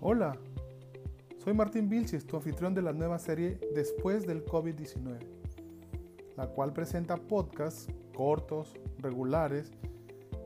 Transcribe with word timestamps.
Hola, 0.00 0.38
soy 1.42 1.54
Martín 1.54 1.88
Vilches, 1.88 2.24
tu 2.24 2.36
anfitrión 2.36 2.72
de 2.72 2.82
la 2.82 2.92
nueva 2.92 3.18
serie 3.18 3.58
Después 3.74 4.24
del 4.28 4.44
COVID-19, 4.44 5.18
la 6.36 6.46
cual 6.46 6.72
presenta 6.72 7.16
podcasts 7.16 7.88
cortos, 8.14 8.76
regulares, 9.00 9.72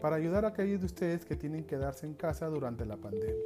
para 0.01 0.17
ayudar 0.17 0.47
a 0.47 0.49
aquellos 0.49 0.81
de 0.81 0.87
ustedes 0.87 1.27
que 1.27 1.37
tienen 1.37 1.65
que 1.65 1.77
quedarse 1.77 2.07
en 2.07 2.15
casa 2.15 2.47
durante 2.47 2.87
la 2.87 2.97
pandemia. 2.97 3.45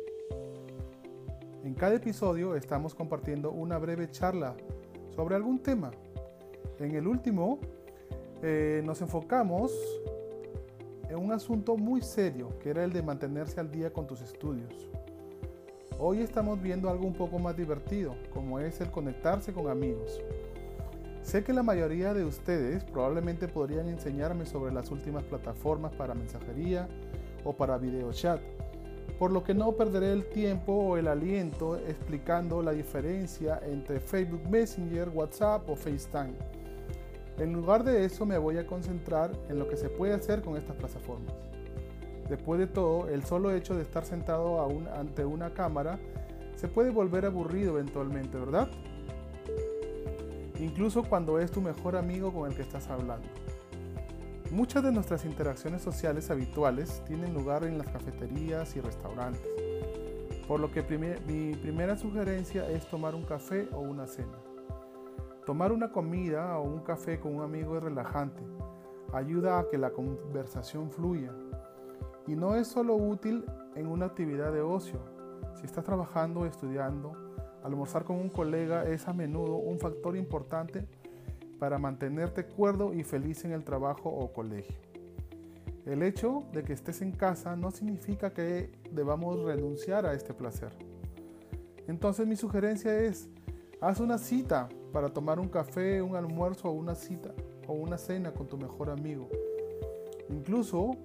En 1.64 1.74
cada 1.74 1.96
episodio 1.96 2.54
estamos 2.54 2.94
compartiendo 2.94 3.50
una 3.50 3.76
breve 3.76 4.08
charla 4.08 4.54
sobre 5.10 5.34
algún 5.34 5.58
tema. 5.58 5.90
En 6.78 6.94
el 6.94 7.08
último 7.08 7.58
eh, 8.42 8.80
nos 8.84 9.00
enfocamos 9.00 9.72
en 11.10 11.16
un 11.16 11.32
asunto 11.32 11.76
muy 11.76 12.00
serio, 12.00 12.56
que 12.60 12.70
era 12.70 12.84
el 12.84 12.92
de 12.92 13.02
mantenerse 13.02 13.58
al 13.58 13.72
día 13.72 13.92
con 13.92 14.06
tus 14.06 14.20
estudios. 14.20 14.88
Hoy 15.98 16.20
estamos 16.20 16.60
viendo 16.60 16.90
algo 16.90 17.06
un 17.06 17.14
poco 17.14 17.38
más 17.38 17.56
divertido, 17.56 18.16
como 18.34 18.60
es 18.60 18.82
el 18.82 18.90
conectarse 18.90 19.54
con 19.54 19.70
amigos. 19.70 20.20
Sé 21.22 21.42
que 21.42 21.54
la 21.54 21.62
mayoría 21.62 22.12
de 22.12 22.22
ustedes 22.22 22.84
probablemente 22.84 23.48
podrían 23.48 23.88
enseñarme 23.88 24.44
sobre 24.44 24.74
las 24.74 24.90
últimas 24.90 25.24
plataformas 25.24 25.94
para 25.94 26.14
mensajería 26.14 26.86
o 27.44 27.54
para 27.54 27.78
video 27.78 28.12
chat, 28.12 28.42
por 29.18 29.30
lo 29.30 29.42
que 29.42 29.54
no 29.54 29.72
perderé 29.72 30.12
el 30.12 30.28
tiempo 30.28 30.74
o 30.74 30.98
el 30.98 31.08
aliento 31.08 31.78
explicando 31.78 32.60
la 32.60 32.72
diferencia 32.72 33.58
entre 33.64 33.98
Facebook 33.98 34.46
Messenger, 34.50 35.08
WhatsApp 35.08 35.66
o 35.66 35.76
FaceTime. 35.76 36.34
En 37.38 37.54
lugar 37.54 37.84
de 37.84 38.04
eso 38.04 38.26
me 38.26 38.36
voy 38.36 38.58
a 38.58 38.66
concentrar 38.66 39.32
en 39.48 39.58
lo 39.58 39.66
que 39.66 39.78
se 39.78 39.88
puede 39.88 40.12
hacer 40.12 40.42
con 40.42 40.58
estas 40.58 40.76
plataformas. 40.76 41.32
Después 42.28 42.58
de 42.58 42.66
todo, 42.66 43.08
el 43.08 43.24
solo 43.24 43.52
hecho 43.52 43.76
de 43.76 43.82
estar 43.82 44.04
sentado 44.04 44.60
ante 44.94 45.24
una 45.24 45.54
cámara 45.54 45.98
se 46.56 46.68
puede 46.68 46.90
volver 46.90 47.24
aburrido 47.24 47.78
eventualmente, 47.78 48.36
¿verdad? 48.38 48.68
Incluso 50.58 51.04
cuando 51.04 51.38
es 51.38 51.50
tu 51.50 51.60
mejor 51.60 51.96
amigo 51.96 52.32
con 52.32 52.50
el 52.50 52.56
que 52.56 52.62
estás 52.62 52.88
hablando. 52.88 53.28
Muchas 54.50 54.82
de 54.82 54.90
nuestras 54.90 55.24
interacciones 55.24 55.82
sociales 55.82 56.30
habituales 56.30 57.02
tienen 57.04 57.34
lugar 57.34 57.64
en 57.64 57.78
las 57.78 57.88
cafeterías 57.88 58.74
y 58.74 58.80
restaurantes, 58.80 59.42
por 60.48 60.60
lo 60.60 60.72
que 60.72 60.82
mi 61.26 61.54
primera 61.54 61.96
sugerencia 61.96 62.68
es 62.70 62.88
tomar 62.88 63.14
un 63.14 63.24
café 63.24 63.68
o 63.72 63.80
una 63.80 64.06
cena. 64.06 64.38
Tomar 65.44 65.72
una 65.72 65.92
comida 65.92 66.58
o 66.58 66.62
un 66.62 66.80
café 66.80 67.20
con 67.20 67.36
un 67.36 67.42
amigo 67.42 67.76
es 67.76 67.82
relajante, 67.82 68.42
ayuda 69.12 69.60
a 69.60 69.68
que 69.68 69.78
la 69.78 69.90
conversación 69.90 70.90
fluya 70.90 71.32
y 72.26 72.34
no 72.34 72.56
es 72.56 72.68
solo 72.68 72.96
útil 72.96 73.44
en 73.74 73.86
una 73.86 74.06
actividad 74.06 74.52
de 74.52 74.60
ocio. 74.60 75.00
Si 75.54 75.64
estás 75.64 75.84
trabajando 75.84 76.40
o 76.40 76.46
estudiando, 76.46 77.12
almorzar 77.62 78.04
con 78.04 78.16
un 78.16 78.28
colega 78.28 78.84
es 78.84 79.08
a 79.08 79.12
menudo 79.12 79.56
un 79.56 79.78
factor 79.78 80.16
importante 80.16 80.86
para 81.58 81.78
mantenerte 81.78 82.44
cuerdo 82.44 82.92
y 82.92 83.02
feliz 83.02 83.44
en 83.44 83.52
el 83.52 83.64
trabajo 83.64 84.10
o 84.10 84.32
colegio. 84.32 84.76
El 85.84 86.02
hecho 86.02 86.44
de 86.52 86.64
que 86.64 86.72
estés 86.72 87.00
en 87.00 87.12
casa 87.12 87.54
no 87.54 87.70
significa 87.70 88.32
que 88.32 88.72
debamos 88.90 89.42
renunciar 89.44 90.04
a 90.04 90.14
este 90.14 90.34
placer. 90.34 90.72
Entonces 91.86 92.26
mi 92.26 92.34
sugerencia 92.34 92.98
es, 92.98 93.28
haz 93.80 94.00
una 94.00 94.18
cita 94.18 94.68
para 94.92 95.08
tomar 95.08 95.38
un 95.38 95.48
café, 95.48 96.02
un 96.02 96.16
almuerzo 96.16 96.70
una 96.70 96.94
cita 96.94 97.32
o 97.68 97.74
una 97.74 97.98
cena 97.98 98.32
con 98.32 98.48
tu 98.48 98.56
mejor 98.56 98.90
amigo. 98.90 99.28
Incluso 100.28 100.96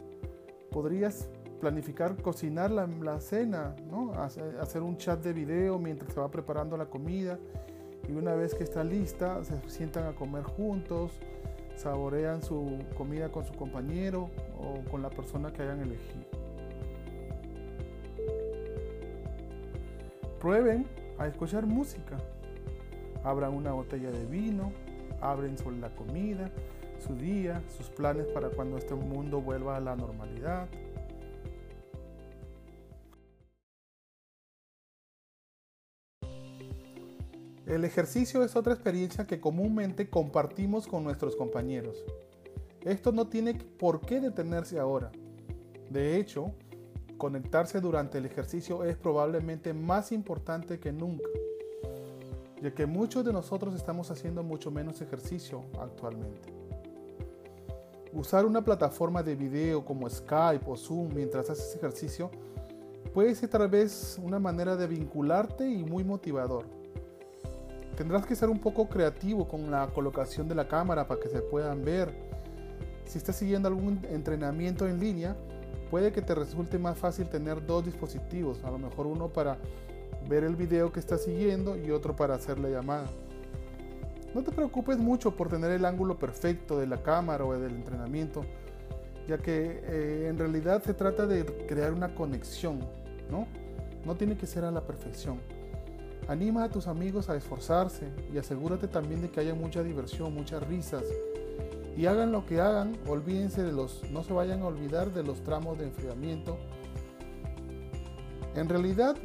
podrías 0.72 1.30
planificar 1.60 2.16
cocinar 2.22 2.72
la, 2.72 3.20
cena, 3.20 3.76
¿no? 3.90 4.14
hacer 4.14 4.82
un 4.82 4.98
chat 4.98 5.22
de 5.22 5.34
video 5.34 5.78
mientras 5.78 6.14
se 6.14 6.20
va 6.20 6.32
preparando 6.32 6.76
la 6.76 6.88
comida 6.88 7.38
y 8.10 8.14
una 8.14 8.34
vez 8.34 8.56
que 8.56 8.64
está 8.64 8.84
lista 8.84 9.44
se 9.44 9.70
sientan 9.70 10.08
a 10.08 10.16
comer 10.16 10.44
juntos, 10.44 11.12
saborean 11.76 12.42
su 12.42 12.80
comida 12.98 13.30
con 13.30 13.46
su 13.46 13.54
compañero 13.54 14.30
o 14.60 14.90
con 14.90 15.02
la 15.02 15.10
persona 15.10 15.52
que 15.54 15.62
hayan 15.62 15.82
elegido. 15.82 16.26
Prueben 20.40 20.88
a 21.20 21.28
escuchar 21.28 21.68
música. 21.68 22.18
Abran 23.24 23.54
una 23.54 23.74
botella 23.74 24.10
de 24.10 24.26
vino, 24.26 24.72
abren 25.22 25.58
sobre 25.58 25.78
la 25.78 25.90
comida, 25.90 26.50
su 27.02 27.16
día, 27.16 27.64
sus 27.76 27.90
planes 27.90 28.28
para 28.28 28.50
cuando 28.50 28.78
este 28.78 28.94
mundo 28.94 29.42
vuelva 29.42 29.78
a 29.78 29.80
la 29.80 29.96
normalidad. 29.96 30.70
El 37.66 37.86
ejercicio 37.86 38.44
es 38.44 38.56
otra 38.56 38.74
experiencia 38.74 39.26
que 39.26 39.40
comúnmente 39.40 40.10
compartimos 40.10 40.88
con 40.88 41.04
nuestros 41.04 41.36
compañeros. 41.36 42.04
Esto 42.84 43.12
no 43.12 43.28
tiene 43.28 43.54
por 43.54 44.02
qué 44.02 44.20
detenerse 44.20 44.80
ahora. 44.80 45.12
De 45.90 46.18
hecho, 46.18 46.52
conectarse 47.18 47.80
durante 47.80 48.18
el 48.18 48.26
ejercicio 48.26 48.84
es 48.84 48.98
probablemente 48.98 49.74
más 49.74 50.12
importante 50.12 50.80
que 50.80 50.92
nunca, 50.92 51.30
ya 52.62 52.74
que 52.74 52.86
muchos 52.86 53.24
de 53.24 53.32
nosotros 53.32 53.76
estamos 53.76 54.12
haciendo 54.12 54.44
mucho 54.44 54.72
menos 54.72 55.02
ejercicio 55.02 55.64
actualmente. 55.80 56.61
Usar 58.14 58.46
una 58.46 58.62
plataforma 58.62 59.24
de 59.24 59.36
video 59.36 59.86
como 59.86 60.10
Skype 60.10 60.66
o 60.70 60.76
Zoom 60.76 61.14
mientras 61.16 61.50
haces 61.50 61.74
ejercicio 61.78 62.30
puede 63.14 63.34
ser 63.36 63.50
tal 63.50 63.70
vez 63.70 64.20
una 64.22 64.38
manera 64.38 64.76
de 64.76 64.86
vincularte 64.86 65.66
y 65.70 65.86
muy 65.86 66.04
motivador. 66.04 66.66
Tendrás 67.96 68.26
que 68.26 68.36
ser 68.36 68.50
un 68.50 68.60
poco 68.60 68.90
creativo 68.90 69.48
con 69.48 69.72
la 69.72 69.88
colocación 69.88 70.50
de 70.50 70.56
la 70.56 70.68
cámara 70.68 71.08
para 71.08 71.22
que 71.22 71.30
se 71.30 71.42
puedan 71.42 71.86
ver. 71.86 72.14
Si 73.06 73.18
estás 73.18 73.38
siguiendo 73.38 73.70
algún 73.70 74.02
entrenamiento 74.10 74.88
en 74.90 75.00
línea, 75.00 75.38
puede 75.90 76.12
que 76.12 76.22
te 76.22 76.36
resulte 76.36 76.78
más 76.78 76.98
fácil 76.98 77.30
tener 77.30 77.66
dos 77.66 77.86
dispositivos, 77.86 78.62
a 78.66 78.72
lo 78.72 78.78
mejor 78.78 79.08
uno 79.08 79.30
para 79.30 79.58
ver 80.28 80.44
el 80.44 80.58
video 80.58 80.92
que 80.92 81.00
estás 81.00 81.24
siguiendo 81.24 81.78
y 81.78 81.92
otro 81.92 82.14
para 82.14 82.36
hacer 82.36 82.60
la 82.60 82.68
llamada. 82.68 83.08
No 84.34 84.44
te 84.44 84.52
preocupes 84.52 84.98
mucho 84.98 85.36
por 85.36 85.50
tener 85.50 85.72
el 85.72 85.84
ángulo 85.84 86.18
perfecto 86.18 86.80
de 86.80 86.88
la 86.88 87.04
cámara 87.04 87.46
o 87.46 87.54
del 87.54 87.76
entrenamiento, 87.76 88.46
ya 89.28 89.38
que 89.38 89.82
eh, 89.84 90.28
en 90.30 90.38
realidad 90.38 90.82
se 90.84 90.94
trata 90.94 91.28
de 91.28 91.46
crear 91.68 91.94
una 91.94 92.16
conexión, 92.16 92.80
¿no? 93.30 93.48
No 94.06 94.16
tiene 94.16 94.38
que 94.38 94.48
ser 94.48 94.64
a 94.64 94.72
la 94.72 94.82
perfección. 94.82 95.40
Anima 96.28 96.64
a 96.64 96.70
tus 96.70 96.88
amigos 96.88 97.30
a 97.30 97.36
esforzarse 97.36 98.08
y 98.34 98.38
asegúrate 98.38 98.88
también 98.88 99.22
de 99.22 99.30
que 99.30 99.42
haya 99.42 99.54
mucha 99.54 99.84
diversión, 99.84 100.34
muchas 100.34 100.66
risas. 100.66 101.04
Y 101.98 102.06
hagan 102.06 102.32
lo 102.32 102.46
que 102.46 102.62
hagan, 102.62 102.98
olvídense 103.08 103.64
de 103.64 103.74
los, 103.74 104.10
no 104.12 104.24
se 104.24 104.32
vayan 104.32 104.62
a 104.62 104.68
olvidar 104.68 105.12
de 105.14 105.24
los 105.24 105.44
tramos 105.44 105.78
de 105.78 105.86
enfriamiento. 105.86 106.58
En 108.56 108.70
realidad, 108.70 109.18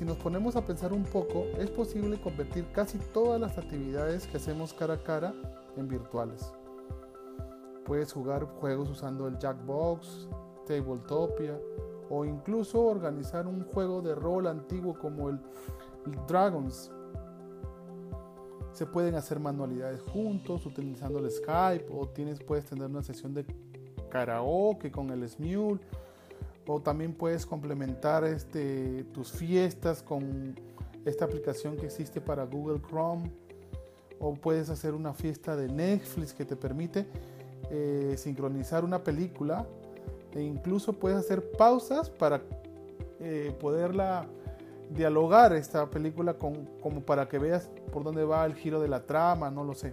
si 0.00 0.06
nos 0.06 0.16
ponemos 0.16 0.56
a 0.56 0.64
pensar 0.64 0.94
un 0.94 1.04
poco, 1.04 1.44
es 1.58 1.68
posible 1.68 2.18
convertir 2.18 2.64
casi 2.72 2.96
todas 3.12 3.38
las 3.38 3.58
actividades 3.58 4.26
que 4.26 4.38
hacemos 4.38 4.72
cara 4.72 4.94
a 4.94 5.02
cara 5.02 5.34
en 5.76 5.88
virtuales. 5.88 6.54
Puedes 7.84 8.10
jugar 8.10 8.46
juegos 8.46 8.88
usando 8.88 9.28
el 9.28 9.36
Jackbox, 9.36 10.26
Tabletopia 10.66 11.60
o 12.08 12.24
incluso 12.24 12.82
organizar 12.82 13.46
un 13.46 13.62
juego 13.62 14.00
de 14.00 14.14
rol 14.14 14.46
antiguo 14.46 14.98
como 14.98 15.28
el, 15.28 15.38
Dragons. 16.26 16.90
Se 18.72 18.86
pueden 18.86 19.16
hacer 19.16 19.38
manualidades 19.38 20.00
juntos 20.00 20.64
utilizando 20.64 21.18
el 21.18 21.30
Skype 21.30 21.88
o 21.92 22.08
tienes, 22.08 22.42
puedes 22.42 22.64
tener 22.64 22.86
una 22.86 23.02
sesión 23.02 23.34
de 23.34 23.44
karaoke 24.08 24.90
con 24.90 25.10
el 25.10 25.28
Smule 25.28 25.78
o 26.72 26.80
también 26.80 27.14
puedes 27.14 27.44
complementar 27.46 28.22
este, 28.22 29.02
tus 29.12 29.32
fiestas 29.32 30.04
con 30.04 30.54
esta 31.04 31.24
aplicación 31.24 31.76
que 31.76 31.86
existe 31.86 32.20
para 32.20 32.44
Google 32.44 32.80
Chrome. 32.88 33.28
O 34.20 34.34
puedes 34.34 34.70
hacer 34.70 34.94
una 34.94 35.12
fiesta 35.12 35.56
de 35.56 35.66
Netflix 35.66 36.32
que 36.32 36.44
te 36.44 36.54
permite 36.54 37.06
eh, 37.70 38.14
sincronizar 38.16 38.84
una 38.84 39.02
película. 39.02 39.66
E 40.32 40.42
incluso 40.42 40.92
puedes 40.92 41.18
hacer 41.18 41.50
pausas 41.52 42.08
para 42.08 42.40
eh, 43.18 43.52
poderla 43.58 44.28
dialogar 44.90 45.52
esta 45.54 45.90
película 45.90 46.34
con, 46.34 46.66
como 46.80 47.00
para 47.00 47.28
que 47.28 47.40
veas 47.40 47.68
por 47.92 48.04
dónde 48.04 48.22
va 48.22 48.46
el 48.46 48.54
giro 48.54 48.80
de 48.80 48.86
la 48.86 49.04
trama, 49.06 49.50
no 49.50 49.64
lo 49.64 49.74
sé. 49.74 49.92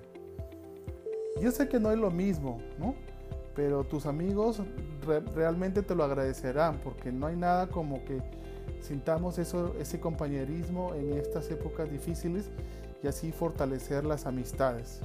Yo 1.42 1.50
sé 1.50 1.68
que 1.68 1.80
no 1.80 1.92
es 1.92 1.98
lo 1.98 2.12
mismo, 2.12 2.62
¿no? 2.78 2.94
Pero 3.58 3.84
tus 3.84 4.06
amigos 4.06 4.62
realmente 5.34 5.82
te 5.82 5.96
lo 5.96 6.04
agradecerán 6.04 6.80
porque 6.84 7.12
no 7.12 7.26
hay 7.26 7.36
nada 7.36 7.66
como 7.66 8.06
que 8.06 8.22
sintamos 8.82 9.40
ese 9.40 10.00
compañerismo 10.00 10.94
en 10.94 11.14
estas 11.14 11.50
épocas 11.50 11.90
difíciles 11.90 12.52
y 13.02 13.08
así 13.08 13.32
fortalecer 13.32 14.06
las 14.06 14.28
amistades. 14.28 15.02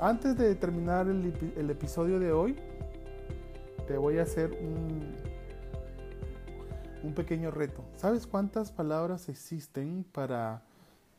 Antes 0.00 0.38
de 0.38 0.54
terminar 0.54 1.06
el, 1.06 1.34
el 1.54 1.68
episodio 1.68 2.18
de 2.18 2.32
hoy, 2.32 2.56
te 3.86 3.98
voy 3.98 4.16
a 4.16 4.22
hacer 4.22 4.50
un, 4.52 5.16
un 7.02 7.14
pequeño 7.14 7.50
reto. 7.50 7.84
¿Sabes 7.96 8.26
cuántas 8.26 8.72
palabras 8.72 9.28
existen 9.28 10.02
para 10.12 10.62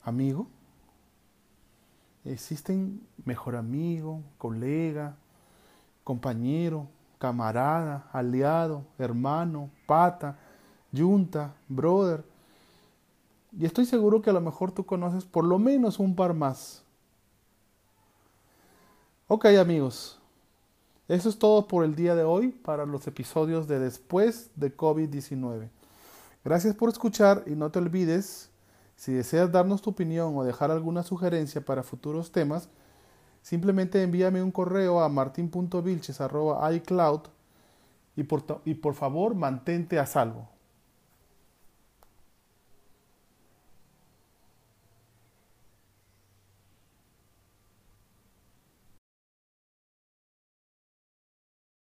amigo? 0.01 0.47
Existen 2.29 3.01
mejor 3.25 3.55
amigo, 3.55 4.21
colega, 4.37 5.15
compañero, 6.03 6.87
camarada, 7.17 8.07
aliado, 8.13 8.85
hermano, 8.99 9.71
pata, 9.87 10.37
yunta, 10.91 11.55
brother. 11.67 12.23
Y 13.57 13.65
estoy 13.65 13.85
seguro 13.85 14.21
que 14.21 14.29
a 14.29 14.33
lo 14.33 14.41
mejor 14.41 14.71
tú 14.71 14.85
conoces 14.85 15.25
por 15.25 15.43
lo 15.43 15.57
menos 15.57 15.97
un 15.97 16.15
par 16.15 16.35
más. 16.35 16.83
Ok 19.27 19.45
amigos, 19.45 20.19
eso 21.07 21.29
es 21.29 21.39
todo 21.39 21.67
por 21.67 21.83
el 21.83 21.95
día 21.95 22.13
de 22.13 22.23
hoy 22.23 22.49
para 22.49 22.85
los 22.85 23.07
episodios 23.07 23.67
de 23.67 23.79
después 23.79 24.51
de 24.55 24.75
COVID-19. 24.75 25.69
Gracias 26.45 26.75
por 26.75 26.89
escuchar 26.89 27.43
y 27.47 27.55
no 27.55 27.71
te 27.71 27.79
olvides, 27.79 28.51
si 28.99 29.13
deseas 29.13 29.49
darnos 29.49 29.81
tu 29.81 29.91
opinión 29.91 30.35
o 30.35 30.43
dejar 30.43 30.71
alguna 30.71 31.03
sugerencia 31.03 31.61
para 31.61 31.83
futuros 31.83 32.33
temas, 32.33 32.67
simplemente 33.41 34.03
envíame 34.03 34.43
un 34.43 34.51
correo 34.51 34.99
a 34.99 35.07
martin.vilches.icloud 35.07 37.21
y 38.17 38.23
por, 38.23 38.61
y 38.65 38.73
por 38.73 38.95
favor 38.95 39.35
mantente 39.35 39.99
a 39.99 40.05
salvo. 40.05 40.49